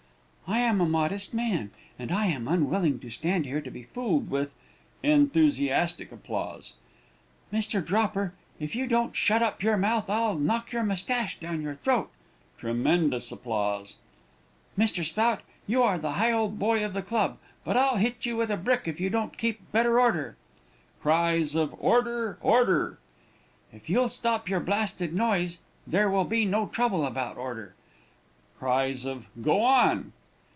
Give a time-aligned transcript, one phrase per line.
[0.47, 4.29] I am a modest man, and I am unwilling to stand here to be fooled
[4.29, 4.53] with
[5.01, 6.73] (enthusiastic applause);
[7.53, 7.83] Mr.
[7.83, 12.09] Dropper, if you don't shut up your mouth, I'll knock your moustache down your throat
[12.57, 13.95] (tremendous applause).
[14.77, 15.05] Mr.
[15.05, 18.89] Spout, you are the Higholdboy of this club, but I'll hit you with a brick
[18.89, 20.35] if you don't keep better order.
[21.01, 22.97] (Cries of "Order!" "Order!")
[23.71, 27.73] If you'll stop your blasted noise, there will be no trouble about order.
[28.59, 30.11] (Cries of "Go on!")